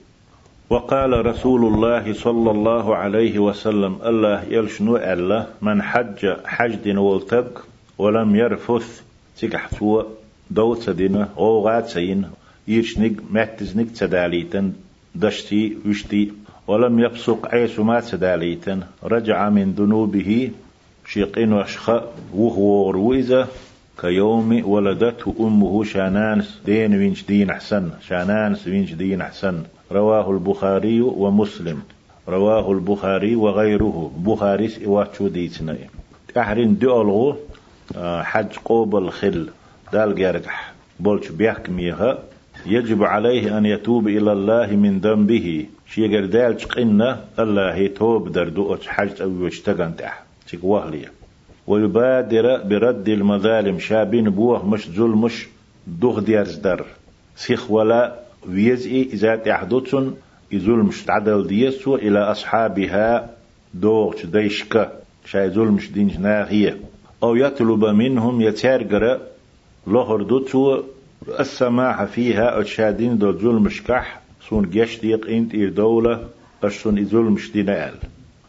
وقال 0.69 1.25
رسول 1.25 1.65
الله 1.73 2.13
صلى 2.13 2.51
الله 2.51 2.95
عليه 2.95 3.39
وسلم 3.39 3.95
الله 4.05 4.43
يلشنو 4.49 4.97
ألا 4.97 5.47
من 5.61 5.81
حج 5.81 6.27
حج 6.45 6.75
دين 6.75 6.97
ولتق 6.97 7.65
ولم 7.97 8.35
يرفث 8.35 9.01
تقح 9.41 9.69
سوى 9.79 10.05
دوت 10.51 10.89
دينا 10.89 11.29
غوغات 11.37 11.87
سين 11.89 12.25
يرشنق 12.67 13.11
ماتزنق 13.31 13.87
تداليتن 13.99 14.73
دشتي 15.15 15.77
وشتي 15.85 16.31
ولم 16.67 16.99
يبصق 16.99 17.47
عيس 17.47 17.79
ما 17.79 17.99
تداليتن 17.99 18.83
رجع 19.03 19.49
من 19.49 19.71
ذنوبه 19.71 20.51
شيقين 21.07 21.53
وشخ 21.53 21.89
وهو 22.33 22.91
رويزة 22.91 23.47
كيوم 24.01 24.61
ولدته 24.65 25.35
أمه 25.39 25.83
شانانس 25.83 26.61
دين 26.65 26.95
وينش 26.95 27.23
دين 27.23 27.49
أحسن. 27.49 27.89
شانانس 28.07 28.67
وينش 28.67 28.93
دين 28.93 29.21
أحسن. 29.21 29.63
رواه 29.91 30.31
البخاري 30.31 31.01
ومسلم. 31.01 31.81
رواه 32.27 32.71
البخاري 32.71 33.35
وغيره. 33.35 34.11
بخاري 34.17 34.69
إواتشو 34.85 35.27
ديتنا. 35.27 35.77
أحرين 36.37 36.77
دولغو 36.77 37.35
آه، 37.97 38.23
حج 38.23 38.57
قوب 38.65 38.95
الخل 38.95 39.49
دال 39.93 40.15
جارجح 40.15 40.73
بولش 40.99 41.29
بيحك 41.29 41.69
ميها. 41.69 42.17
يجب 42.65 43.03
عليه 43.03 43.57
أن 43.57 43.65
يتوب 43.65 44.07
إلى 44.07 44.31
الله 44.31 44.67
من 44.75 44.99
ذنبه. 44.99 45.65
شي 45.91 46.17
قردال 46.17 46.57
قلنا 46.57 47.25
الله 47.39 47.87
توب 47.87 48.31
دردو 48.31 48.77
حج 48.87 49.21
أو 49.21 49.47
يشتغن 49.47 49.95
تح. 49.95 50.23
تك 50.47 50.63
وهلية 50.63 51.18
ويبادر 51.69 52.57
برد 52.57 53.09
المظالم. 53.09 53.79
شابين 53.79 54.29
بوه 54.29 54.65
مش 54.69 54.89
ظلمش 54.89 55.47
دوغ 55.87 56.19
ديارز 56.19 56.55
در 56.55 56.85
سيخ 57.35 57.71
ولا 57.71 58.19
ويزئي 58.49 59.09
إذا 59.13 59.35
تحدثن 59.35 60.13
إذول 60.53 60.79
مش 60.83 61.03
تعدل 61.03 61.47
ديسو 61.47 61.95
إلى 61.95 62.19
أصحابها 62.19 63.29
دوغ 63.73 64.15
ديشكا 64.25 64.91
شاي 65.25 65.49
زول 65.49 65.71
مش 65.71 65.91
دينج 65.91 66.17
ناغية 66.19 66.77
أو 67.23 67.35
يطلب 67.35 67.85
منهم 67.85 68.41
يتارجر 68.41 69.19
لهر 69.87 70.21
دوتو 70.23 70.83
السماح 71.39 72.03
فيها 72.03 72.59
أتشادين 72.59 73.17
دو 73.17 73.39
زول 73.39 73.61
مشكح 73.61 74.21
سون 74.49 74.69
ديق 74.69 75.29
انت 75.29 75.53
إير 75.55 75.69
دولة 75.69 76.27
أشسون 76.63 76.99
إزول 76.99 77.25
مش 77.25 77.51
دينال. 77.51 77.93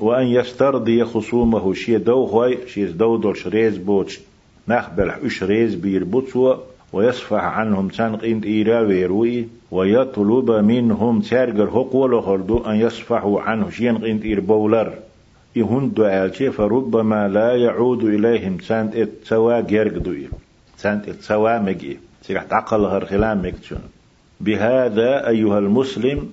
وأن 0.00 0.26
يسترضي 0.26 1.04
خصومه. 1.04 1.74
شي 1.74 1.98
دو 1.98 2.26
خوي 2.26 2.58
شي 2.66 2.84
دو 2.86 3.16
دور 3.16 3.34
شريز 3.34 3.76
بوتش. 3.76 4.20
نخبل 4.68 5.12
ريز 5.42 5.74
بير 5.74 6.04
بوتسو 6.04 6.56
ويصفح 6.92 7.44
عنهم 7.44 7.88
تنق 7.88 8.24
إنت 8.24 8.44
إيرا 8.44 8.80
ويروي. 8.80 9.48
ويطلب 9.70 10.50
منهم 10.50 11.20
تارجر 11.20 11.70
حقول 11.70 12.14
هردو 12.14 12.58
أن 12.58 12.76
يصفحوا 12.76 13.40
عنه. 13.40 13.70
شين 13.70 13.98
قنت 13.98 14.24
إير 14.24 14.40
بولر. 14.40 14.92
إهن 15.56 15.92
دعالشي 15.96 16.50
فربما 16.50 17.28
لا 17.28 17.56
يعود 17.56 18.04
إليهم 18.04 18.58
سانت 18.58 18.96
إت 18.96 19.10
سوا 19.24 19.60
جيرقدو 19.60 20.12
إير 20.12 20.30
سانت 20.76 21.08
إت 21.08 21.20
سوا 21.20 21.58
مجي. 21.58 21.98
سيح 22.22 22.42
تعقل 22.42 22.84
هر 22.84 23.04
خلام 23.04 23.46
مكتشون. 23.46 23.80
بهذا 24.40 25.28
أيها 25.28 25.58
المسلم 25.58 26.30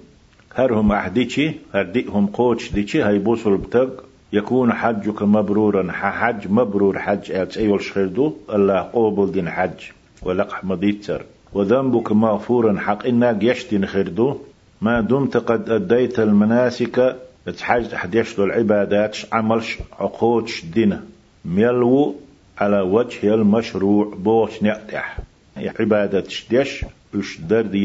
هرهم 0.58 0.92
أحديشي 0.92 1.52
هردئهم 1.74 2.28
قوش 2.28 2.72
ديشي 2.74 3.02
هاي 3.02 3.20
بوصل 3.20 3.58
بتق 3.58 4.04
يكون 4.34 4.74
حجك 4.74 5.22
مبرورا 5.22 5.92
حج 5.92 6.48
مبرور 6.50 7.00
حج 7.00 7.32
أيول 7.58 7.82
شخردو 7.82 8.34
الله 8.54 8.80
قوبل 8.94 9.32
دين 9.32 9.50
حج 9.50 9.84
ولقح 10.22 10.64
مضيتر 10.64 11.26
وذنبك 11.54 12.12
مغفورا 12.12 12.80
حق 12.80 13.08
إنك 13.08 13.44
يشتن 13.44 13.86
خردو. 13.86 14.38
ما 14.82 15.02
دمت 15.02 15.38
قد 15.38 15.70
أديت 15.70 16.20
المناسك 16.20 17.16
تحج 17.58 18.16
يشتو 18.16 18.44
العبادات 18.44 19.18
عملش 19.32 19.78
عقودش 20.00 20.66
دين 20.66 21.02
ميلو 21.46 22.16
على 22.58 22.82
وجه 22.82 23.34
المشروع 23.34 24.14
بوش 24.18 24.64
نعتح 24.64 25.18
عبادة 25.58 26.30
شديش 26.30 26.86
اش 27.16 27.38
درد 27.38 27.76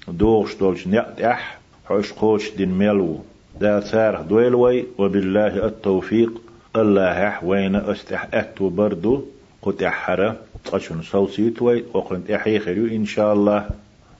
يشتولشو 0.00 0.18
دوغ 0.18 0.46
شتولش 0.46 0.86
نعتح 0.86 1.58
حوش 1.84 2.12
قوش 2.12 2.50
دين 2.56 2.78
ميلو. 2.78 3.20
دا 3.60 3.80
سارح 3.80 4.20
دويلوي 4.20 4.86
وبالله 4.98 5.66
التوفيق. 5.66 6.32
الله 6.76 7.44
وين 7.44 7.76
استح 7.76 8.28
أتو 8.34 8.68
بردو. 8.68 9.24
قد 9.62 9.82
احرا 9.82 10.36
تشن 10.64 11.02
صوصيت 11.02 11.62
وي 11.62 11.84
وقنت 11.94 12.30
احي 12.30 12.58
خيرو 12.58 12.86
إن 12.86 13.04
شاء 13.04 13.32
الله. 13.32 13.66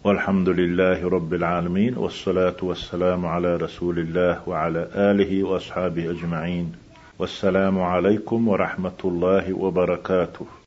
والحمد 0.04 0.48
لله 0.48 1.08
رب 1.08 1.34
العالمين 1.34 1.96
والصلاة 1.96 2.56
والسلام 2.62 3.26
على 3.26 3.56
رسول 3.56 3.98
الله 3.98 4.40
وعلى 4.46 4.88
آله 4.94 5.44
وأصحابه 5.44 6.10
أجمعين. 6.10 6.72
والسلام 7.18 7.80
عليكم 7.80 8.48
ورحمة 8.48 9.00
الله 9.04 9.52
وبركاته. 9.52 10.46